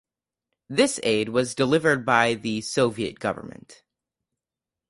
[0.67, 3.83] This aid was delivered by the Soviet government.